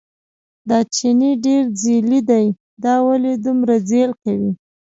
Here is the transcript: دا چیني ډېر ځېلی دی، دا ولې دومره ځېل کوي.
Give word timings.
دا 0.69 0.79
چیني 0.95 1.31
ډېر 1.45 1.63
ځېلی 1.81 2.19
دی، 2.29 2.45
دا 2.83 2.95
ولې 3.07 3.33
دومره 3.45 3.75
ځېل 3.89 4.11
کوي. 4.23 4.51